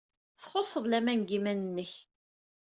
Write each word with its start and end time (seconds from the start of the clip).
Txuṣṣed 0.41 0.83
laman 0.87 1.19
deg 1.21 1.29
yiman-nnek. 1.31 1.93